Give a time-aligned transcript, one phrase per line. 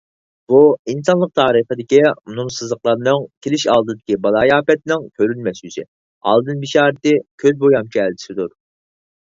[0.51, 0.59] بۇ
[0.93, 1.99] ئىنسانلىق تارىخىدىكى
[2.37, 5.87] نۇمۇسسىزلىقلارنىڭ، كېلىش ئالدىدىكى بالايىئاپەتنىڭ كۆرۈنمەس يۈزى،
[6.31, 8.51] ئالدىن بېشارىتى، كۆز بويامچى ئەلچىسىدۇر.